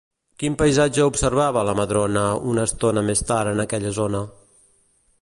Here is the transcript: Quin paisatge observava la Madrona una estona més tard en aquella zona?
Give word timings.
Quin 0.43 0.53
paisatge 0.61 1.01
observava 1.09 1.61
la 1.69 1.77
Madrona 1.81 2.25
una 2.55 2.65
estona 2.71 3.07
més 3.11 3.25
tard 3.33 3.55
en 3.57 3.67
aquella 3.67 3.97
zona? 4.03 4.25